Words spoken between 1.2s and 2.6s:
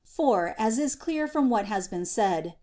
from what has been said (Q.